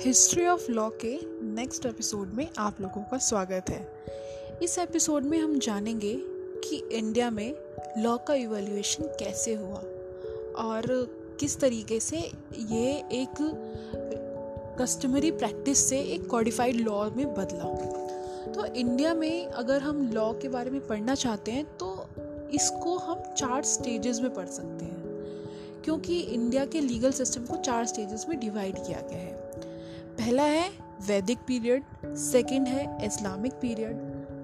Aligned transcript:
History 0.00 0.46
of 0.46 0.70
law 0.70 0.88
के 0.90 1.20
next 1.42 1.86
episode 1.86 2.32
में 2.34 2.48
आप 2.58 2.80
लोगों 2.80 3.02
का 3.02 3.18
स्वागत 3.18 3.70
है। 3.70 4.04
इस 4.62 4.78
एपिसोड 4.78 5.24
में 5.24 5.38
हम 5.38 5.58
जानेंगे 5.58 6.14
कि 6.64 6.76
इंडिया 6.92 7.30
में 7.30 7.54
लॉ 7.98 8.16
का 8.18 8.34
इवेल्यूएशन 8.34 9.04
कैसे 9.04 9.54
हुआ 9.54 9.78
और 10.64 10.82
किस 11.40 11.60
तरीके 11.60 12.00
से 12.00 12.16
ये 12.58 12.92
एक 13.12 13.34
कस्टमरी 14.80 15.30
प्रैक्टिस 15.30 15.88
से 15.88 16.00
एक 16.00 16.26
कॉडिफाइड 16.26 16.76
लॉ 16.76 17.10
में 17.10 17.34
बदला। 17.34 17.64
तो 18.52 18.64
इंडिया 18.64 19.14
में 19.14 19.46
अगर 19.46 19.80
हम 19.80 20.12
लॉ 20.12 20.32
के 20.32 20.48
बारे 20.48 20.70
में 20.70 20.86
पढ़ना 20.86 21.14
चाहते 21.14 21.50
हैं 21.50 21.64
तो 21.64 22.06
इसको 22.54 22.96
हम 22.96 23.34
चार 23.34 23.62
स्टेजेस 23.64 24.20
में 24.20 24.34
पढ़ 24.34 24.46
सकते 24.46 24.84
हैं। 24.84 24.96
क्योंकि 25.84 26.20
इंडिया 26.20 26.64
के 26.64 26.80
लीगल 26.80 27.10
सिस्टम 27.10 27.44
को 27.44 27.56
चार 27.56 27.86
स्टेजेस 27.86 28.26
में 28.28 28.40
डिवाइड 28.40 28.74
किया 28.74 29.00
गया 29.00 29.18
है। 29.18 29.45
पहला 30.26 30.42
है 30.42 30.68
वैदिक 31.06 31.38
पीरियड 31.38 31.82
सेकंड 32.16 32.68
है 32.68 33.06
इस्लामिक 33.06 33.52
पीरियड 33.52 33.96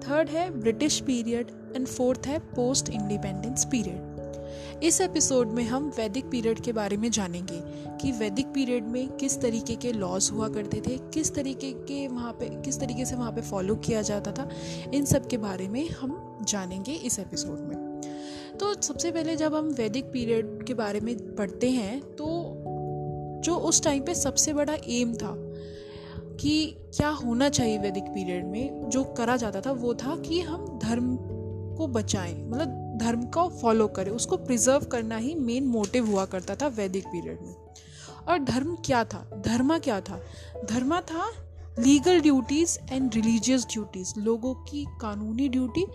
थर्ड 0.03 0.29
है 0.29 0.49
ब्रिटिश 0.49 0.99
पीरियड 0.99 1.47
एंड 1.75 1.87
फोर्थ 1.87 2.27
है 2.27 2.39
पोस्ट 2.39 2.89
इंडिपेंडेंस 2.89 3.65
पीरियड 3.65 4.83
इस 4.83 5.01
एपिसोड 5.01 5.47
में 5.47 5.63
हम 5.63 5.91
वैदिक 5.97 6.29
पीरियड 6.29 6.59
के 6.59 6.73
बारे 6.73 6.97
में 6.97 7.11
जानेंगे 7.11 7.59
कि 8.01 8.11
वैदिक 8.11 8.45
पीरियड 8.45 8.83
में 8.83 9.07
किस 9.09 9.41
तरीके 9.41 9.75
के 9.75 9.91
लॉज 9.91 10.29
हुआ 10.33 10.49
करते 10.49 10.81
थे, 10.81 10.97
किस 11.13 11.35
तरीके 11.35 11.71
के 11.71 12.07
वहाँ 12.07 12.33
पे, 12.33 12.61
किस 12.61 12.79
तरीके 12.79 13.05
से 13.05 13.15
वहाँ 13.15 13.31
पे 13.31 13.41
फॉलो 13.41 13.75
किया 13.75 14.01
जाता 14.01 14.31
था, 14.31 14.49
इन 14.93 15.05
सब 15.05 15.27
के 15.27 15.37
बारे 15.37 15.67
में 15.67 15.89
हम 15.89 16.37
जानेंगे 16.41 16.91
इस 16.91 17.19
एपिसोड 17.19 17.59
में. 17.59 18.01
तो 18.59 18.81
सबसे 18.81 19.11
पहले 19.11 19.35
जब 19.35 19.55
हम 19.55 19.69
वैदिक 19.69 20.05
पीरियड 20.05 20.63
के 20.63 20.73
बारे 20.73 20.99
में 20.99 21.35
पढ़ते 21.35 21.69
हैं 21.69 22.01
तो 22.01 22.59
जो 23.43 23.55
उस 23.55 23.83
टाइम 23.83 24.03
पे 24.03 24.15
सबसे 24.15 24.53
बड़ा 24.53 24.73
एम 24.87 25.13
था 25.15 25.52
कि 26.39 26.77
क्या 26.79 27.09
होना 27.09 27.49
चाहिए 27.49 27.77
वैदिक 27.77 28.03
पीरियड 28.03 28.45
में? 28.45 28.89
जो 28.89 29.03
करा 29.03 29.37
जाता 29.37 29.61
था 29.61 29.71
वो 29.71 29.93
था 29.93 30.15
कि 30.15 30.41
हम 30.41 30.79
धर्म 30.83 31.17
को 31.77 31.87
बचाएँ 31.87 32.43
मतलब 32.43 32.97
धर्म 32.97 33.21
को 33.21 33.49
फॉलो 33.49 33.87
करें, 33.87 34.11
उसको 34.11 34.37
प्रिजर्व 34.37 34.85
करना 34.85 35.17
ही 35.17 35.35
मेन 35.35 35.65
मोटिव 35.65 36.07
हुआ 36.07 36.25
करता 36.25 36.55
था 36.55 36.67
वैदिक 36.67 37.07
पीरियड 37.07 37.41
में। 37.41 37.55
और 38.29 38.39
धर्म 38.39 38.75
क्या 38.85 39.03
था? 39.03 39.41
धर्मा 39.45 39.79
क्या 39.79 40.01
था? 40.01 40.21
धर्मा 40.69 41.01
था 41.01 41.31
legal 41.79 42.21
duties 42.21 42.79
and 42.91 43.15
religious 43.15 43.65
duties 43.65 44.13
लोगों 44.19 44.53
की 44.53 44.85
कानूनी 45.01 45.49
ड्यूटी 45.49 45.85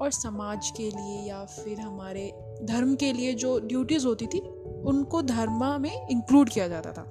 और 0.00 0.10
समाज 0.10 0.70
के 0.76 0.90
लिए 0.90 1.28
या 1.28 1.44
फिर 1.44 1.80
हमारे 1.80 2.34
धर्म 2.64 2.96
के 2.96 3.12
लिए 3.12 3.32
जो 3.32 3.60
ड्यूटीज़ 3.60 4.06
होती 4.06 4.26
थी, 4.26 4.40
उनको 4.84 5.22
धर्मा 5.22 5.78
में 5.78 6.08
इंक्लूड 6.10 6.48
किया 6.48 6.68
जाता 6.68 6.92
था। 6.92 7.06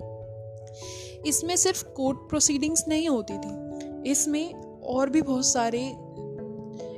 इसमें 1.26 1.56
सिर्फ़ 1.56 1.84
कोर्ट 1.96 2.18
प्रोसीडिंग्स 2.30 2.84
नहीं 2.88 3.08
होती 3.10 3.38
थी। 3.38 4.12
इसमें 4.12 4.54
और 4.86 5.10
भी 5.10 5.22
बहुत 5.22 5.46
सारे 5.46 5.82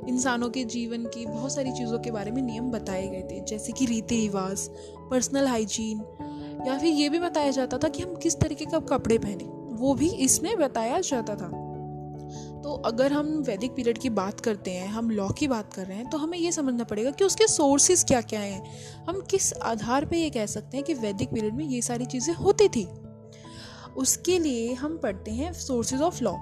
इंसानों 0.08 0.48
के 0.50 0.64
जीवन 0.64 1.04
की 1.04 1.24
बहुत 1.26 1.54
सारी 1.54 1.72
चीज़ों 1.72 1.98
के 1.98 2.10
बारे 2.10 2.30
में 2.30 2.42
नियम 2.42 2.70
बताए 2.70 3.06
गए 3.08 3.22
थे, 3.22 3.40
जैसे 3.40 3.72
कि 3.72 3.86
रीति 3.86 4.16
रिवाज 4.16 4.68
पर्सनल 5.10 5.46
हाइजीन 5.46 5.98
या 6.66 6.78
फिर 6.78 6.92
ये 6.92 7.08
भी 7.08 7.18
बताया 7.18 7.50
जाता 7.50 7.78
था 7.78 7.88
कि 7.88 8.02
हम 8.02 8.14
किस 8.14 8.38
तरीके 8.40 8.64
का 8.64 8.78
कपड़े 8.88 9.18
पहने। 9.18 9.44
वो 9.74 9.94
भी 9.94 10.08
इसमें 10.18 10.56
बताया 10.58 11.00
जाता 11.00 11.34
था। 11.34 11.48
तो 12.62 12.72
अगर 12.86 13.12
हम 13.12 13.26
वैदिक 13.42 13.74
पीरियड 13.74 13.98
की 13.98 14.10
बात 14.10 14.40
करते 14.40 14.70
हैं, 14.70 14.86
हम 14.88 15.10
लॉ 15.10 15.28
की 15.28 15.48
बात 15.48 15.72
कर 15.72 15.86
रहे 15.86 15.96
हैं 15.96 16.08
तो 16.10 16.18
हमें 16.18 16.38
ये 16.38 16.52
समझना 16.52 16.84
पड़ेगा 16.84 17.10
कि 17.10 17.24
उसके 17.24 17.46
सोर्सेज 17.46 18.04
क्या 18.04 18.20
क्या 18.22 18.40
हैं। 18.40 19.04
हम 19.06 19.20
किस 19.20 19.52
आधार 19.54 20.04
पे 20.04 20.18
ये 20.18 20.30
कह 20.30 20.46
सकते 20.46 20.76
हैं 20.76 20.86
कि 20.86 20.94
वैदिक 20.94 21.30
पीरियड 21.30 21.54
में 21.54 21.64
ये 21.64 21.82
सारी 21.82 22.06
चीज़ें 22.06 22.34
होती 22.34 22.68
थी। 22.68 22.88
उसके 23.98 24.38
लिए 24.38 24.72
हम 24.74 24.96
पढ़ते 24.98 25.30
हैं 25.30 25.52
sources 25.52 26.00
of 26.02 26.22
law 26.24 26.32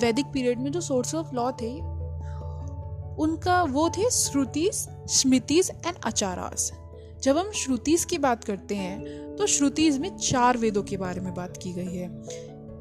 Vedic 0.00 0.26
period 0.26 0.58
में 0.58 0.70
जो 0.72 0.80
सोर्सेज 0.80 1.14
ऑफ़ 1.14 1.34
लॉ 1.34 1.50
थे, 1.52 1.72
उनका 3.22 3.62
वो 3.62 3.88
थे 3.90 4.10
श्रुतिस, 4.10 4.86
स्मृतिस 5.10 5.70
एंड 5.70 5.94
आचारास. 6.06 6.72
जब 7.22 7.38
हम 7.38 7.50
श्रुतिस 7.52 8.04
की 8.04 8.18
बात 8.18 8.44
करते 8.44 8.74
हैं 8.74 9.36
तो 9.36 9.46
श्रुतिस 9.46 9.98
में 9.98 10.16
चार 10.16 10.56
वेदों 10.56 10.82
के 10.82 10.96
बारे 10.96 11.20
में 11.20 11.34
बात 11.34 11.56
की 11.56 11.72
गई 11.72 11.94
है. 11.94 12.08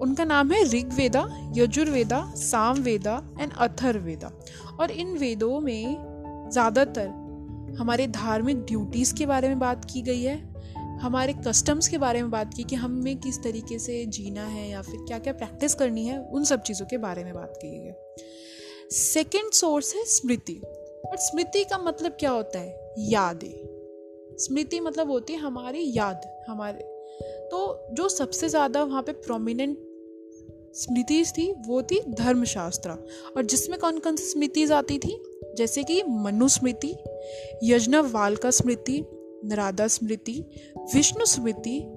उनका 0.01 0.23
नाम 0.25 0.51
है 0.51 0.63
ऋग्वेदा, 0.63 1.27
यजुर्वेदा, 1.56 2.22
सामवेदा 2.35 3.22
एंड 3.39 3.53
अथर्वेदा 3.53 4.31
और 4.79 4.91
इन 4.91 5.17
वेदों 5.17 5.59
में 5.59 6.50
ज़्यादातर 6.51 7.07
हमारे 7.79 8.07
धार्मिक 8.07 8.57
ड्यूटीज़ 8.57 9.13
के 9.16 9.25
बारे 9.25 9.47
में 9.47 9.59
बात 9.59 9.85
की 9.85 10.01
गई 10.01 10.22
है. 10.22 10.38
हमारे 11.01 11.33
कस्टम्स 11.33 11.87
के 11.87 11.97
बारे 11.97 12.21
में 12.21 12.31
बात 12.31 12.53
की 12.53 12.63
कि 12.63 12.75
हमें 12.75 13.17
किस 13.17 13.43
तरीके 13.43 13.79
से 13.79 14.05
जीना 14.05 14.45
है 14.45 14.69
या 14.69 14.81
फिर 14.81 14.95
क्या 14.95 15.19
क्या 15.19 15.33
प्रैक्टिस 15.33 15.75
करनी 15.75 16.05
है, 16.05 16.19
उन 16.19 16.43
सब 16.43 16.61
चीज़ों 16.61 16.85
के 16.85 16.97
बारे 16.97 17.23
में 17.23 17.33
बात 17.33 17.53
की 17.61 17.67
है। 17.67 18.15
सेकेंड 18.91 19.51
सोर्स 19.51 19.95
है 19.95 20.03
स्मृति। 20.05 20.61
और 21.05 21.17
स्मृति 21.17 21.63
का 21.63 21.77
मतलब 21.77 22.11
क्या 22.11 22.29
होता 22.29 22.59
है? 22.59 22.93
यादें। 22.99 24.35
स्मृति 24.37 24.79
मतलब 24.79 25.11
होती 25.11 25.33
है 25.33 25.39
हमारी 25.39 25.93
याद, 25.97 26.21
हमारे। 26.49 26.79
तो 27.51 27.87
जो 27.93 28.09
सबसे 28.09 28.49
ज़्यादा 28.49 28.83
वहाँ 28.83 29.01
पे 29.01 29.11
प्रोमिनेंट 29.11 29.77
स्मृतिज 30.73 31.31
थी, 31.31 31.53
वो 31.67 31.81
थी 31.81 32.01
धर्मशास्त्र। 32.09 32.89
और 33.37 33.45
जिसमें 33.45 33.79
कौन 33.79 33.99
कौन 33.99 34.15
सी 34.15 34.25
स्मृतिज 34.25 34.71
आती 34.71 34.97
थी? 34.97 35.23
जैसे 35.57 35.83
कि 35.83 36.03
मनुस्मृति 36.03 36.95
यजनव 37.63 38.11
वाल 38.11 38.35
का 38.35 38.51
स्मृति 38.51 39.05
नरादा 39.45 39.87
स्मृति, 39.87 40.45
विष्णु 40.95 41.25
स्मृति, 41.25 41.87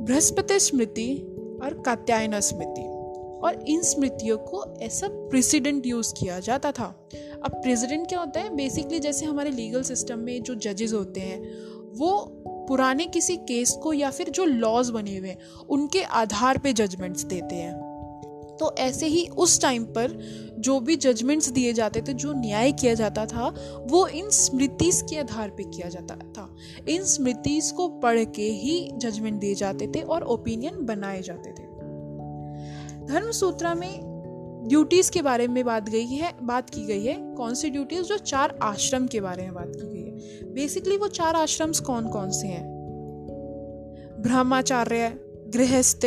बृहस्पति 0.00 0.60
स्मृति 0.60 1.16
और 1.62 1.82
कात्यायना 1.86 2.40
स्मृति। 2.40 2.98
और 3.44 3.64
इन 3.68 3.82
स्मृतियों 3.82 4.38
को 4.38 4.80
ऐसा 4.82 5.08
प्रेसिडेंट 5.10 5.86
यूज़ 5.86 6.14
किया 6.14 6.40
जाता 6.40 6.72
था। 6.72 7.08
अब 7.44 7.50
प्रेसिडेंट 7.50 8.08
क्या 8.08 8.20
होता 8.20 8.40
है? 8.40 8.56
बेसिकली 8.56 8.98
जैसे 8.98 9.26
हमारे 9.26 9.50
लीगल 9.50 9.82
सिस्टम 9.82 10.18
में 10.18 10.42
जो 10.42 10.54
जजेस 10.54 10.92
होते 10.92 11.20
हैं, 11.20 11.42
वो 11.98 12.32
पुराने 12.68 13.06
किसी 13.06 13.36
केस 13.36 13.70
को 13.70 13.92
या 13.92 14.10
फिर 14.10 14.28
जो 14.28 14.44
लॉज 14.44 14.90
बने 14.90 15.18
हुए 15.18 15.28
हैं, 15.28 15.38
उनके 15.68 16.02
आधार 16.02 16.58
पे 16.58 16.72
जजमेंट्स 16.72 17.22
देते 17.22 17.54
हैं। 17.54 17.87
तो 18.60 18.74
ऐसे 18.78 19.06
ही 19.06 19.26
उस 19.26 19.60
टाइम 19.60 19.84
पर 19.84 20.38
जो 20.58 20.80
भी 20.80 20.96
जजमेंट्स 20.96 21.48
दिए 21.48 21.72
जाते 21.72 22.02
थे, 22.02 22.12
जो 22.12 22.32
न्याय 22.32 22.72
किया 22.72 22.94
जाता 22.94 23.26
था, 23.26 23.54
वो 23.88 24.06
इन 24.06 24.30
स्मृतिस 24.30 25.02
के 25.02 25.16
आधार 25.16 25.48
पे 25.48 25.62
किया 25.62 25.88
जाता 25.88 26.14
था। 26.14 26.56
इन 26.88 27.04
स्मृतिस 27.04 27.72
को 27.72 27.88
पढ़ 27.88 28.24
के 28.24 28.42
ही 28.42 28.92
जजमेंट 28.94 29.40
दिए 29.40 29.54
जाते 29.54 29.86
थे 29.86 30.00
और 30.00 30.22
ओपिनियन 30.22 30.86
बनाए 30.86 31.22
जाते 31.22 31.50
थे। 31.50 31.68
धर्म 33.06 33.30
सूत्रा 33.30 33.74
में 33.74 34.18
ड्यूटीज़ 34.68 35.10
के 35.10 35.22
बारे 35.22 35.48
में 35.48 35.64
बात 35.64 35.88
गई 35.88 36.06
है, 36.06 36.32
बात 36.42 36.70
की 36.70 36.84
गई 36.84 37.04
है। 37.04 37.34
कौन 37.34 37.54
सी 37.54 37.70
ड्यूटीज़ 37.70 38.02
जो 38.02 38.16
चार 38.16 38.58
आश्रम 38.62 39.06
के 39.06 39.20
बारे 39.20 39.42
में 39.42 39.54
बात 39.54 39.72
की 39.76 39.88
गई 39.92 40.02
है। 40.02 40.52
बेसिकली 40.54 40.96
वो 40.96 41.08
चार 41.08 41.34
आश्रम्स 41.34 41.80
कौन 41.80 42.08
कौन 42.08 42.30
से 42.30 42.46
हैं? 42.46 42.78
ब्रह्माचार्य 44.20 45.20
गृहस्थ, 45.48 46.00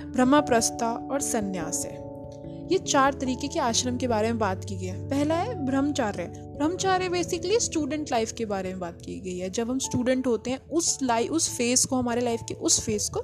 ब्रह्मप्रस्था 0.00 1.08
और 1.12 1.20
संन्यास। 1.20 1.86
है 1.86 2.08
ये 2.72 2.78
चार 2.78 3.14
तरीके 3.14 3.48
के 3.48 3.58
आश्रम 3.58 3.96
के 3.96 4.08
बारे 4.08 4.28
में 4.28 4.38
बात 4.38 4.64
की 4.64 4.76
गई 4.76 4.86
है। 4.86 5.08
पहला 5.08 5.34
है 5.34 5.66
brahmacharya. 5.66 6.24
Brahmacharya 6.26 7.08
basically 7.08 7.60
student 7.60 8.10
life 8.10 8.32
के 8.32 8.44
बारे 8.44 8.68
में 8.68 8.78
बात 8.78 9.02
की 9.02 9.20
गई 9.20 9.38
है। 9.38 9.50
जब 9.50 9.70
हम 9.70 9.78
स्टूडेंट 9.78 10.26
होते 10.26 10.50
हैं, 10.50 10.68
उस 10.68 10.98
लाइफ 11.02 11.30
उस 11.30 11.56
फ़ेज़ 11.56 11.86
को, 11.86 11.96
हमारे 11.96 12.20
लाइफ 12.20 12.40
के 12.48 12.54
उस 12.54 12.80
फ़ेज़ 12.80 13.10
को 13.10 13.20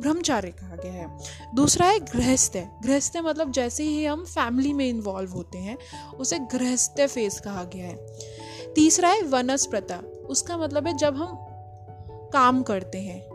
ब्रह्मचार्य 0.00 0.48
कहा 0.48 0.76
गया 0.76 0.92
है। 0.92 1.18
दूसरा 1.54 1.86
है 1.86 1.98
गृहस्थ। 1.98 2.56
गृहस्थ 2.56 3.16
मतलब 3.16 3.52
जैसे 3.52 3.82
ही 3.82 4.04
हम 4.04 4.24
फैमिली 4.24 4.72
में 4.72 4.88
इन्वॉल्व 4.88 5.30
होते 5.30 5.58
हैं, 5.58 5.78
उसे 6.16 6.38
गृहस्थ 6.38 7.06
फ़ेज़ 7.06 7.40
कहा 7.40 7.64
गया 7.64 7.86
है। 7.86 8.06
तीसरा 8.74 9.08
है 9.08 9.22
वनस्प्रता 9.22 9.96
उसका 10.26 10.58
मतलब 10.58 10.86
है 10.86 10.96
जब 10.96 11.16
हम 11.16 11.28
काम 12.32 12.62
करते 12.62 12.98
हैं 12.98 13.29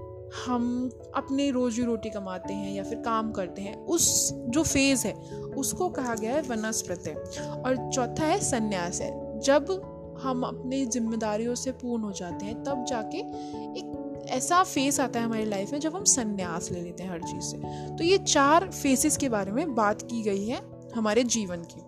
हम 0.48 0.92
अपनी 1.16 1.52
रोजी 1.52 1.84
रोटी 1.84 2.10
कमाते 2.10 2.54
हैं 2.54 2.74
या 2.74 2.84
फिर 2.84 2.98
काम 2.98 3.32
करते 3.32 3.62
हैं, 3.62 3.86
उस 3.86 4.34
जो 4.34 4.64
फ़ेज़ 4.64 5.08
है, 5.08 5.14
उसको 5.42 5.90
कहा 5.90 6.16
गया 6.16 6.32
है 6.32 6.42
वनस्पति। 6.42 7.10
और 7.40 7.92
चौथा 7.94 8.26
है 8.26 8.40
संन्यास 8.40 9.02
है। 9.02 9.40
जब 9.40 9.92
हम 10.22 10.44
अपनी 10.44 10.86
जिम्मेदारियों 10.86 11.56
से 11.56 11.72
पूर्ण 11.72 12.04
हो 12.04 12.12
जाते 12.12 12.46
हैं, 12.46 12.64
तब 12.64 12.86
जाके 12.86 13.18
एक 13.18 14.12
ऐसा 14.30 14.64
फेस 14.64 15.00
आता 15.00 15.20
है 15.20 15.26
हमारी 15.26 15.46
लाइफ 15.46 15.72
में 15.72 15.80
जब 15.80 15.96
हम 15.96 16.04
संन्यास 16.04 16.72
ले 16.72 16.82
लेते 16.82 17.04
हैं 17.04 17.12
हर 17.12 17.20
चीज़ 17.20 17.44
से। 17.44 17.58
तो 17.96 18.04
ये 18.04 18.18
चार 18.18 18.72
फेसेस 18.72 19.18
के 19.18 19.30
बारे 19.30 19.52
में 19.52 19.76
बात 19.76 20.02
की 20.02 20.24
गई 20.24 20.48
है 20.48 20.62
हमारे 20.96 21.24
जीवन 21.24 21.58
की। 21.58 21.82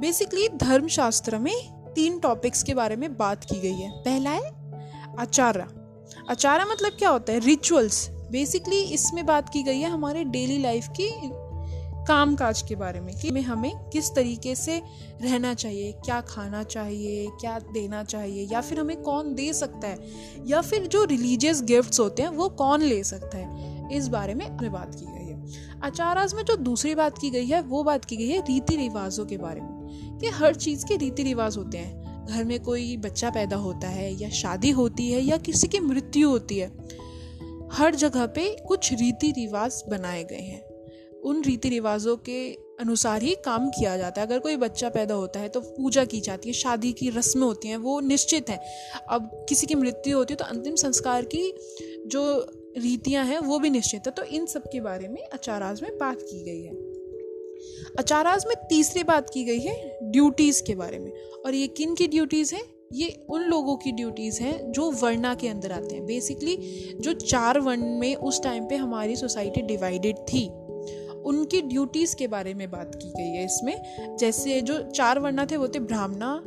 बेसिकली 0.00 0.48
धर्मशास्त्र 0.48 1.38
में 1.38 1.84
तीन 1.92 2.18
टॉपिक्स 2.18 2.62
के 2.62 2.74
बारे 2.74 2.96
में 2.96 3.16
बात 3.16 3.44
की 3.44 3.60
गई 3.60 3.74
है। 3.74 3.90
पहला 3.90 4.30
है 4.30 4.72
आचार्य। 5.18 5.85
आचारा 6.30 6.64
मतलब 6.64 6.92
क्या 6.92 7.10
होता 7.10 7.32
है? 7.32 7.38
रिचुअल्स 7.38 8.10
बेसिकली 8.30 8.82
इसमें 8.82 9.26
बात 9.26 9.48
की 9.48 9.62
गई 9.62 9.80
है 9.80 9.90
हमारे 9.90 10.24
डेली 10.24 10.58
लाइफ 10.58 10.88
की 11.00 11.10
काम 12.08 12.36
काज 12.36 12.62
के 12.62 12.74
बारे 12.74 13.00
में 13.00 13.14
कि 13.16 13.40
हमें 13.40 13.88
किस 13.88 14.14
तरीके 14.14 14.54
से 14.54 14.82
रहना 15.22 15.54
चाहिए, 15.54 15.92
क्या 15.92 16.20
खाना 16.20 16.62
चाहिए, 16.62 17.26
क्या 17.40 17.58
देना 17.58 18.04
चाहिए, 18.04 18.48
या 18.52 18.60
फिर 18.60 18.80
हमें 18.80 19.02
कौन 19.02 19.34
दे 19.34 19.52
सकता 19.52 19.88
है, 19.88 19.98
या 20.46 20.60
फिर 20.60 20.86
जो 20.86 21.04
रिलीजियस 21.04 21.62
गिफ्ट्स 21.62 22.00
होते 22.00 22.22
हैं, 22.22 22.28
वो 22.28 22.48
कौन 22.48 22.82
ले 22.82 23.04
सकता 23.04 23.38
है? 23.38 23.76
इस 23.96 24.08
बारे 24.08 24.34
में 24.34 24.46
हमें 24.46 24.72
बात 24.72 24.94
की 24.94 25.04
गई 25.04 25.30
है। 25.30 25.46
अचाराज 25.82 26.34
में 26.34 26.44
जो 26.44 26.56
दूसरी 26.56 26.94
बात 26.94 27.18
की 27.18 27.30
गई 27.30 27.46
है, 27.46 27.62
वो 27.62 27.82
बात 27.82 28.04
की 28.04 28.16
गई 28.16 28.28
है 28.28 28.40
रीति 28.40 28.76
रिवाजों 28.76 29.26
के 29.26 29.36
बारे 29.36 29.60
में 29.60 30.18
कि 30.18 30.28
हर 30.28 30.54
चीज़ 30.54 30.86
के 30.86 30.96
रीति 30.96 31.22
रिवाज 31.22 31.56
होते 31.56 31.78
हैं। 31.78 32.05
घर 32.26 32.44
में 32.44 32.58
कोई 32.60 32.96
बच्चा 32.96 33.30
पैदा 33.30 33.56
होता 33.56 33.88
है 33.88 34.12
या 34.14 34.28
शादी 34.32 34.70
होती 34.70 35.10
है 35.12 35.20
या 35.20 35.36
किसी 35.38 35.68
की 35.68 35.80
मृत्यु 35.80 36.28
होती 36.28 36.58
है, 36.58 36.70
हर 37.72 37.94
जगह 37.94 38.26
पे 38.26 38.48
कुछ 38.68 38.92
रीति 38.92 39.30
रिवाज 39.30 39.82
बनाए 39.88 40.24
गए 40.24 40.40
हैं। 40.42 40.62
उन 41.22 41.42
रीति 41.44 41.68
रिवाजों 41.68 42.16
के 42.16 42.38
अनुसार 42.80 43.22
ही 43.22 43.34
काम 43.44 43.68
किया 43.70 43.96
जाता 43.96 44.20
है। 44.20 44.26
अगर 44.26 44.38
कोई 44.38 44.56
बच्चा 44.56 44.88
पैदा 44.88 45.14
होता 45.14 45.40
है 45.40 45.48
तो 45.48 45.60
पूजा 45.60 46.04
की 46.04 46.20
जाती 46.20 46.48
है, 46.48 46.54
शादी 46.54 46.92
की 46.92 47.08
रस्में 47.10 47.42
होती 47.42 47.68
हैं, 47.68 47.76
वो 47.76 48.00
निश्चित 48.00 48.50
हैं। 48.50 48.58
अब 49.10 49.30
किसी 49.48 49.66
की 49.66 49.74
मृत्यु 49.74 50.16
होती 50.16 50.34
है 50.34 50.36
तो 50.36 50.44
अंतिम 50.44 50.74
संस्कार 50.74 51.24
की 51.24 51.52
जो 52.06 52.24
रीतियाँ 52.78 53.24
हैं 53.24 53.38
वो 53.38 53.58
भी 53.58 53.70
निश्चित 53.70 54.06
है। 54.06 54.12
तो 54.12 54.22
इन 54.22 54.46
सब 54.46 54.62
के 54.62 54.80
बारे 54.80 55.08
में 55.08 55.22
अचाराज 55.24 55.82
में 55.82 55.90
बात 55.98 56.22
की 56.22 56.44
गई 56.44 56.62
है। 56.62 56.95
अचाराज 57.98 58.44
में 58.46 58.54
तीसरी 58.68 59.02
बात 59.02 59.30
की 59.30 59.44
गई 59.44 59.60
है 59.60 59.98
ड्यूटीज़ 60.02 60.62
के 60.62 60.74
बारे 60.74 60.98
में। 60.98 61.12
और 61.46 61.54
ये 61.54 61.66
किन 61.66 61.94
की 61.94 62.08
ड्यूटीज़ 62.08 62.54
हैं? 62.54 62.62
ये 62.92 63.26
उन 63.28 63.42
लोगों 63.42 63.76
की 63.76 63.92
ड्यूटीज़ 63.92 64.42
हैं 64.42 64.72
जो 64.72 64.90
वर्णा 64.90 65.34
के 65.34 65.48
अंदर 65.48 65.72
आते 65.72 65.94
हैं। 65.94 66.06
बेसिकली 66.06 66.56
जो 67.00 67.12
चार 67.12 67.60
वर्ण 67.60 67.98
में 67.98 68.16
उस 68.16 68.42
टाइम 68.42 68.64
पे 68.64 68.76
हमारी 68.76 69.16
सोसाइटी 69.16 69.62
डिवाइडेड 69.62 70.16
थी, 70.16 70.48
उनकी 71.24 71.60
ड्यूटीज़ 71.60 72.16
के 72.16 72.26
बारे 72.26 72.54
में 72.54 72.70
बात 72.70 72.94
की 72.94 73.08
गई 73.08 73.28
है 73.28 73.44
इसमें। 73.44 74.16
जैसे 74.16 74.60
जो 74.60 74.82
चार 74.82 75.18
वर्णा 75.18 75.46
थे, 75.50 75.56
वो 75.56 75.68
थे 75.68 75.78
ब्राह्मणा, 75.78 76.42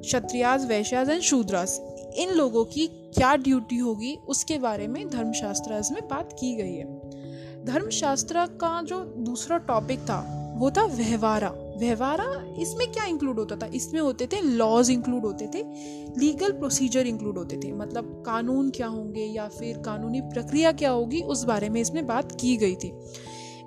क्षत्रियाज, 0.00 0.66
वैश्याज 0.66 1.10
एंड 1.10 1.20
शूद्रास 1.20 1.80
इन 2.16 2.30
लोगों 2.30 2.64
की 2.64 2.86
क्या 2.86 3.36
ड्यूटी 3.36 3.76
होगी, 3.76 4.16
उसके 4.28 4.58
बारे 4.58 4.86
में 4.86 5.08
धर्मशास्त्र 5.08 5.94
में 5.94 6.08
बात 6.08 6.32
की 6.32 6.54
गई 6.54 6.74
है। 6.74 7.01
धर्मशास्त्र 7.64 8.46
का 8.60 8.80
जो 8.82 9.00
दूसरा 9.18 9.58
टॉपिक 9.58 10.00
था, 10.00 10.20
वो 10.58 10.70
था 10.70 10.84
व्यवहारा। 10.84 11.48
व्यवहारा 11.78 12.24
इसमें 12.58 12.90
क्या 12.92 13.04
इंक्लूड 13.04 13.38
होता 13.38 13.56
था? 13.56 13.66
इसमें 13.66 14.00
होते 14.00 14.26
थे 14.26 14.40
लॉज 14.40 14.90
इंक्लूड 14.90 15.22
होते 15.22 15.46
थे 15.46 15.62
लीगल 16.18 16.52
प्रोसीजर 16.52 17.06
इंक्लूड 17.06 17.38
होते 17.38 17.56
थे। 17.56 17.72
मतलब 17.72 18.22
कानून 18.26 18.70
क्या 18.70 18.86
होंगे 18.86 19.24
या 19.24 19.48
फिर 19.48 19.78
कानूनी 19.78 20.20
प्रक्रिया 20.20 20.72
क्या 20.72 20.90
होगी, 20.90 21.20
उस 21.20 21.44
बारे 21.44 21.68
में 21.68 21.80
इसमें 21.80 22.06
बात 22.06 22.32
की 22.40 22.56
गई 22.56 22.74
थी। 22.74 22.92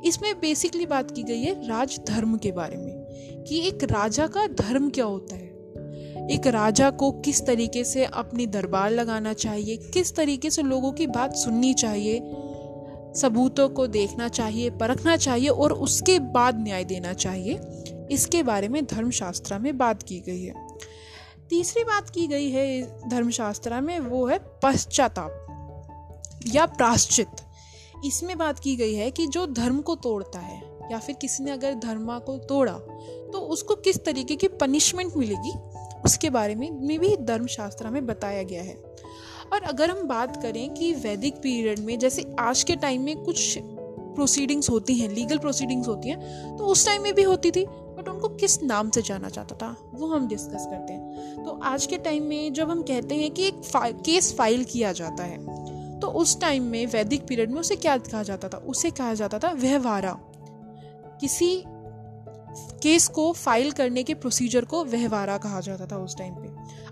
इसमें 0.06 0.34
बेसिकली 0.40 0.86
बात 0.86 1.12
की 1.12 1.24
गई 1.24 1.42
है 1.42 1.68
राज 1.68 2.00
धर्म 2.08 2.38
के 2.38 2.52
बारे 2.52 2.78
में, 2.78 3.44
कि 3.44 3.68
एक 3.68 3.84
राजा 3.84 4.28
का 4.28 4.48
धर्म 4.48 4.90
क्या 4.90 5.06
होता 5.06 5.36
है? 5.36 5.54
एक 6.32 6.48
राजा 6.48 6.90
को 6.90 7.12
किस 7.12 7.46
तरीके 7.46 7.84
से 7.84 8.06
अपनी 8.06 8.46
दरबार 8.48 8.92
लगाना 8.92 9.34
चाहिए? 9.34 9.78
किस 9.78 10.16
तरीके 10.16 10.50
से 10.50 10.62
लोगों 10.62 10.92
की 10.92 11.08
बात 11.08 11.36
सुननी 11.36 11.74
चाहिए? 11.74 12.20
सबूतों 13.16 13.68
को 13.70 13.88
देखना 13.88 14.28
चाहिए 14.28 14.70
परखना 14.70 15.16
चाहिए 15.18 15.50
और 15.50 15.74
उसके 15.74 16.20
बाद 16.20 16.60
न्याय 16.60 16.84
देना 16.84 17.14
चाहिए। 17.14 17.60
इसके 18.12 18.44
बारे 18.44 18.68
में 18.68 18.84
धर्मशास्त्र 18.86 19.60
में 19.60 19.78
बात 19.78 20.04
की 20.04 20.20
गई 20.20 20.44
है। 20.44 20.68
तीसरी 21.50 21.84
बात 21.84 22.10
की 22.10 22.28
गई 22.28 22.50
है 22.50 23.10
धर्मशास्त्र 23.10 23.82
में 23.82 24.00
वो 24.00 24.26
है 24.28 24.40
पश्चाताप 24.64 25.42
या 26.48 26.66
प्राश्चित। 26.66 27.28
इसमें 28.06 28.38
बात 28.38 28.60
की 28.60 28.76
गई 28.76 28.94
है 28.94 29.10
कि 29.12 29.28
जो 29.28 29.46
धर्म 29.48 29.82
को 29.82 29.96
तोड़ता 29.96 30.40
है 30.40 30.62
या 30.92 31.00
फिर 31.00 31.16
किसी 31.16 31.44
ने 31.44 31.52
अगर 31.52 31.74
धर्मा 31.74 32.18
को 32.20 32.38
तोड़ा 32.40 32.74
तो 33.34 33.40
उसको 33.50 33.76
किस 33.76 34.04
तरीके 34.06 34.36
की 34.36 34.48
पनिशमेंट 34.48 35.16
मिलेगी 35.18 35.54
उसके 36.06 36.30
बारे 36.30 36.56
में, 36.56 36.70
में 36.72 37.00
भी 37.00 37.16
धर्मशास्त्र 37.18 37.90
में 37.90 38.06
बताया 38.06 38.44
गया 38.44 38.64
है। 38.64 38.76
और 39.54 39.64
अगर 39.64 39.90
हम 39.90 40.08
बात 40.08 40.42
करें 40.42 40.74
कि 40.74 40.94
वैदिक 40.94 41.36
पीरियड 41.36 41.80
में 41.80 41.98
जैसे 42.00 42.26
आज 42.40 42.64
के 42.64 42.76
टाइम 42.76 43.02
में 43.02 43.24
कुछ 43.24 43.58
प्रोसीडिंग्स 43.60 44.70
होती 44.70 44.96
हैं 44.96 45.10
लीगल 45.10 45.38
प्रोसीडिंग्स 45.38 45.88
होती 45.88 46.10
हैं 46.10 46.58
तो 46.58 46.66
उस 46.66 46.86
टाइम 46.86 47.04
में 47.04 47.14
भी 47.14 47.24
होती 47.24 47.52
थी 47.52 47.66
बट 47.66 48.10
उनको 48.10 48.28
किस 48.30 48.62
नाम 48.64 48.90
से 48.90 49.02
जाना 49.02 49.30
जाता 49.30 49.56
था 49.56 49.76
वो 49.94 50.08
हम 50.08 50.28
डिस्कस 50.28 50.66
करते 50.70 50.94
हैं। 50.94 51.44
तो 51.46 51.60
आज 51.64 51.86
के 51.86 51.98
टाइम 51.98 52.24
में 52.24 52.54
जब 52.54 52.70
हम 52.70 52.82
कहते 52.82 53.16
हैं 53.16 53.32
कि 53.32 53.48
एक 53.48 53.62
फा, 53.64 53.90
केस 53.90 54.34
फ़ाइल 54.38 54.64
किया 54.64 54.92
जाता 54.92 55.24
है 55.24 56.00
तो 56.00 56.08
उस 56.12 56.40
टाइम 56.42 56.64
में 56.64 56.86
वैदिक 56.86 57.26
पीरियड 57.28 57.52
में 57.52 57.60
उसे 57.60 57.76
क्या 57.76 57.98
कहा 57.98 58.24
जाता 58.24 58.50
था? 58.50 58.58
उसे 58.58 58.90
कहा 58.92 59.14
जाता 59.14 59.40
था 59.40 59.52
व्यवहारा। 59.52 60.12
किसी 61.22 61.64
केस 62.84 63.08
को 63.08 63.32
फ़ाइल 63.34 63.72
करने 63.72 64.04
के 64.04 64.14
प्रोसीजर 64.14 64.66
को 64.66 64.84
व्यवहारा 64.86 65.38
कहा 65.38 65.60
जाता 65.62 65.86
था 65.86 65.98
उस 65.98 66.18
टाइम 66.18 66.34
पे। 66.34 66.48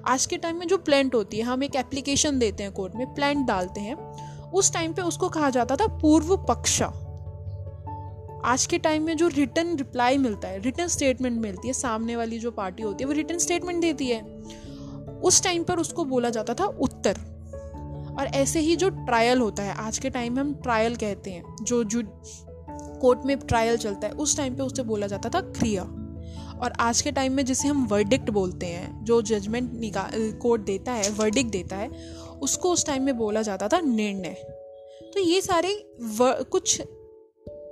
आज 0.07 0.25
के 0.25 0.37
टाइम 0.37 0.55
में 0.55 0.67
जो 0.67 0.77
प्लेंट 0.77 1.15
होती 1.15 1.37
है, 1.37 1.43
हम 1.43 1.63
एक 1.63 1.75
एप्लीकेशन 1.75 2.39
देते 2.39 2.63
हैं 2.63 2.71
कोर्ट 2.71 2.95
में 2.95 3.13
प्लेंट 3.13 3.47
डालते 3.47 3.81
हैं। 3.81 3.95
उस 4.51 4.73
टाइम 4.73 4.93
पे 4.93 5.01
उसको 5.01 5.29
कहा 5.29 5.49
जाता 5.49 5.75
था 5.75 5.87
पूर्व 5.87 6.37
पक्षा। 6.37 6.85
आज 8.45 8.65
के 8.65 8.77
टाइम 8.77 9.03
में 9.03 9.17
जो 9.17 9.27
रिटर्न 9.27 9.77
रिप्लाई 9.77 10.17
मिलता 10.17 10.47
है 10.47 10.59
रिटर्न 10.59 10.87
स्टेटमेंट 10.87 11.41
मिलती 11.41 11.67
है, 11.67 11.73
सामने 11.73 12.15
वाली 12.15 12.39
जो 12.39 12.51
पार्टी 12.51 12.83
होती 12.83 13.03
है, 13.03 13.07
वो 13.07 13.13
रिटर्न 13.13 13.37
स्टेटमेंट 13.37 13.81
देती 13.81 14.07
है। 14.07 14.21
उस 15.23 15.43
टाइम 15.43 15.63
पर 15.63 15.77
उसको 15.77 16.05
बोला 16.05 16.29
जाता 16.29 16.53
था 16.53 16.65
उत्तर। 16.65 17.15
और 18.19 18.27
ऐसे 18.27 18.59
ही 18.59 18.75
जो 18.75 18.89
ट्रायल 18.89 19.39
होता 19.39 19.63
है, 19.63 19.73
आज 19.73 19.97
के 19.97 20.09
टाइम 20.09 20.33
में 20.33 20.41
हम 20.41 20.53
ट्रायल 20.53 20.95
कहते 20.95 21.31
हैं। 21.31 21.55
जो 21.61 21.83
जो 21.83 22.03
कोर्ट 23.01 23.19
में 23.25 23.37
ट्रायल 23.37 23.77
चलता 23.77 24.07
है, 24.07 24.13
उस 24.13 24.37
टाइम 24.37 24.55
पे 24.55 24.63
उसे 24.63 24.83
बोला 24.83 25.07
जाता 25.07 25.29
था 25.29 25.41
क्रिया। 25.41 26.02
और 26.61 26.73
आज 26.79 27.01
के 27.01 27.11
टाइम 27.11 27.33
में 27.33 27.45
जिसे 27.45 27.67
हम 27.67 27.87
वर्डिक्ट 27.87 28.29
बोलते 28.29 28.65
हैं 28.65 29.05
जो 29.05 29.21
जजमेंट 29.21 29.73
निकाल 29.73 30.31
कोर्ट 30.31 30.61
देता 30.61 30.91
है 30.91 31.09
वर्डिक्ट 31.09 31.51
देता 31.51 31.75
है 31.75 31.89
उसको 32.41 32.71
उस 32.71 32.85
टाइम 32.85 33.03
में 33.03 33.17
बोला 33.17 33.41
जाता 33.41 33.67
था 33.67 33.79
निर्णय। 33.79 34.33
तो 35.13 35.19
ये 35.19 35.41
सारे 35.41 35.85
कुछ 36.51 36.81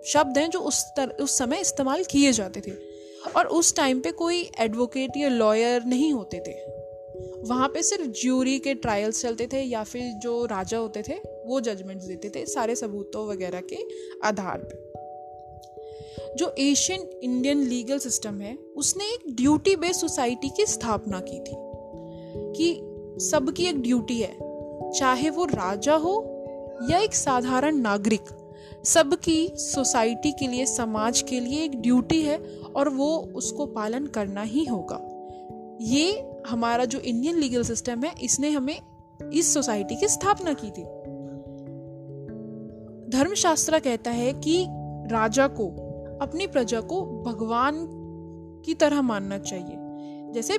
शब्द 0.05 0.37
हैं 0.37 0.49
जो 0.49 0.59
उस 0.59 0.83
तर, 0.97 1.09
उस 1.09 1.37
समय 1.37 1.61
इस्तेमाल 1.61 2.03
किए 2.03 2.31
जाते 2.31 2.61
थे। 2.61 2.71
और 3.35 3.47
उस 3.47 3.75
टाइम 3.75 3.99
पे 3.99 4.11
कोई 4.11 4.49
एडवोकेट 4.59 5.11
या 5.17 5.29
लॉयर 5.29 5.83
नहीं 5.83 6.13
होते 6.13 6.37
थे। 6.37 6.81
वहाँ 7.41 7.67
पे 7.67 7.83
सिर्फ़ 7.83 8.07
ज्यूरी 8.07 8.59
के 8.59 8.73
ट्रायल्स 8.73 9.21
चलते 9.21 9.47
थे 9.53 9.61
या 9.61 9.83
फिर 9.83 10.01
जो 10.01 10.45
राजा 10.45 10.77
होते 10.77 11.01
थे 11.01 11.13
वो 11.45 11.61
जजमेंट्स 11.61 12.05
देते 12.05 12.29
थे 12.29 12.45
सारे 12.45 12.75
सबूतों 12.75 13.27
वगैरह 13.27 13.61
के 13.61 13.77
आधार 14.23 14.57
पे। 14.57 14.91
जो 16.35 16.55
एशियन 16.59 17.01
इंडियन 17.23 17.63
लीगल 17.63 17.99
सिस्टम 17.99 18.41
है 18.41 18.57
उसने 18.81 19.05
एक 19.05 19.35
ड्यूटी 19.35 19.75
बेस्ड 19.75 19.99
सोसाइटी 20.01 20.49
की 20.49 20.65
स्थापना 20.65 21.19
की 21.19 21.39
थी 21.39 21.55
कि 22.55 23.19
सबकी 23.25 23.65
एक 23.65 23.81
ड्यूटी 23.81 24.19
है, 24.21 24.33
चाहे 24.91 25.29
वो 25.29 25.45
राजा 25.45 25.95
हो 25.95 26.13
या 26.89 26.97
एक 26.97 27.13
साधारण 27.13 27.75
नागरिक, 27.75 28.29
सबकी 28.85 29.47
सोसाइटी 29.55 30.31
के 30.31 30.47
लिए, 30.47 30.65
समाज 30.65 31.21
के 31.21 31.39
लिए 31.39 31.63
एक 31.63 31.79
ड्यूटी 31.81 32.21
है 32.21 32.37
और 32.75 32.89
वो 32.89 33.31
उसको 33.35 33.65
पालन 33.65 34.07
करना 34.07 34.41
ही 34.41 34.65
होगा। 34.65 34.99
ये 35.81 36.33
हमारा 36.47 36.85
जो 36.85 36.99
इंडियन 36.99 37.37
लीगल 37.37 37.63
सिस्टम 37.63 38.03
है, 38.03 38.13
इसने 38.21 38.49
हमें 38.49 38.77
इस 39.33 39.53
सोसाइटी 39.53 39.95
की 39.95 40.07
स्थापना 40.07 40.53
की 40.53 40.71
थी। 40.71 40.83
धर्मशास्त्र 43.17 43.79
कहता 43.79 44.11
है 44.11 44.33
कि 44.33 44.65
राजा 45.13 45.47
को, 45.47 45.67
अपनी 46.21 46.47
प्रजा 46.47 46.81
को 46.81 47.03
भगवान 47.23 47.87
की 48.65 48.73
तरह 48.73 49.01
मानना 49.01 49.37
चाहिए। 49.37 49.77
जैसे 50.33 50.57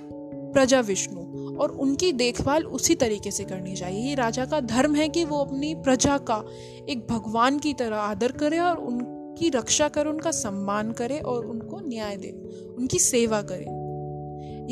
प्रजा 0.53 0.81
विष्णु 0.81 1.21
और 1.57 1.71
उनकी 1.71 2.13
देखभाल 2.13 2.65
उसी 2.65 2.95
तरीके 2.95 3.31
से 3.31 3.45
करनी 3.45 3.77
चाहिए। 3.77 4.09
ये 4.09 4.15
राजा 4.15 4.45
का 4.45 4.61
धर्म 4.61 4.95
है 4.95 5.09
कि 5.09 5.25
वो 5.25 5.39
अपनी 5.39 5.75
प्रजा 5.75 6.19
का 6.19 6.45
एक 6.89 7.07
भगवान 7.11 7.59
की 7.59 7.75
तरह 7.75 7.97
आदर 7.97 8.33
करे 8.33 8.59
और 8.59 8.77
उनकी 8.77 9.49
रक्षा 9.49 9.89
करे, 9.89 10.11
उनका 10.11 10.31
सम्मान 10.31 10.93
करे 10.93 11.19
और 11.19 11.47
उनको 11.47 11.81
न्याय 11.81 12.17
दे, 12.17 12.31
उनकी 12.79 12.99
सेवा 12.99 13.43
करे। 13.43 13.83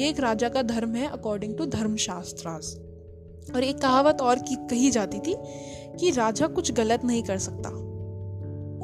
ये 0.02 0.08
एक 0.08 0.20
राजा 0.20 0.48
का 0.48 0.62
धर्म 0.62 0.94
है 0.94 1.08
अकॉर्डिंग 1.08 1.58
टू 1.58 1.66
धर्मशास्त्रास। 1.66 2.78
और 3.54 3.64
एक 3.64 3.78
कहावत 3.78 4.20
और 4.20 4.38
की, 4.38 4.54
कही 4.54 4.90
जाती 4.90 5.18
थी 5.18 5.36
कि 6.00 6.10
राजा 6.10 6.46
कुछ 6.46 6.72
गलत 6.72 7.04
नहीं 7.04 7.22
कर 7.22 7.38
सकता। 7.38 7.90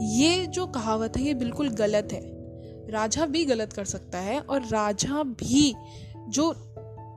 ये 0.02 0.46
जो 0.46 0.66
कहावत 0.66 1.16
है, 1.16 1.22
ये 1.22 1.34
बिल्कुल 1.34 1.68
गलत 1.68 2.08
है। 2.12 2.35
राजा 2.90 3.26
भी 3.26 3.44
गलत 3.44 3.72
कर 3.72 3.84
सकता 3.84 4.18
है 4.18 4.40
और 4.40 4.60
राजा 4.60 5.22
भी 5.22 5.74
जो 6.28 6.54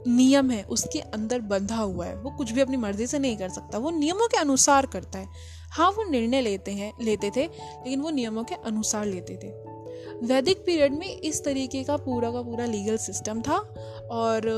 नियम 0.08 0.52
है 0.52 0.64
उसके 0.64 1.00
अंदर 1.00 1.40
बंधा 1.40 1.78
हुआ 1.78 2.06
है, 2.06 2.16
वो 2.16 2.32
कुछ 2.32 2.52
भी 2.52 2.62
अपनी 2.62 2.78
मर्ज़ी 2.78 3.08
से 3.08 3.20
नहीं 3.20 3.38
कर 3.38 3.50
सकता। 3.50 3.78
वो 3.78 3.90
नियमों 3.90 4.28
के 4.28 4.38
अनुसार 4.38 4.86
करता 4.86 5.20
है। 5.20 5.28
हाँ 5.72 5.92
वो 5.92 6.10
निर्णय 6.10 6.42
लेते 6.42 6.72
हैं, 6.72 6.94
लेते 7.02 7.30
थे, 7.30 7.44
लेकिन 7.46 8.02
वो 8.02 8.10
नियमों 8.10 8.44
के 8.44 8.56
अनुसार 8.56 9.06
लेते 9.06 9.36
थे। 9.36 9.48
वैदिक 10.26 10.58
पीरियड 10.66 10.94
में 10.94 11.08
इस 11.08 11.44
तरीके 11.44 11.84
का 11.84 11.98
पूरा 11.98 12.32
का 12.32 12.42
पूरा 12.42 12.66
लीगल 12.66 12.98
सिस्टम 12.98 13.42
था 13.42 13.58
और 14.12 14.50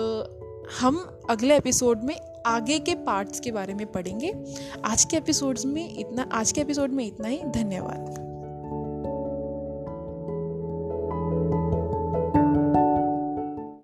हम 0.81 1.19
अगले 1.29 1.57
एपिसोड 1.57 2.03
में 2.03 2.15
आगे 2.45 2.79
के 2.79 2.95
पार्ट्स 2.95 3.39
के 3.39 3.51
बारे 3.51 3.73
में 3.73 3.91
पढ़ेंगे। 3.91 4.33
आज 4.85 5.05
के 5.05 5.17
एपिसोड्स 5.17 5.65
में 5.65 5.97
इतना, 5.97 6.29
आज 6.31 6.51
के 6.51 6.61
एपिसोड 6.61 6.91
में 6.91 7.05
इतना 7.05 7.27
ही। 7.27 7.43
धन्यवाद। 7.43 8.20